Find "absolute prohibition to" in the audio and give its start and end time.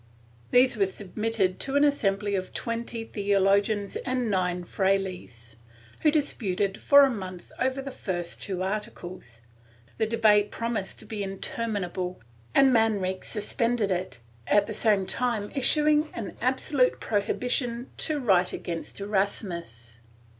16.41-18.19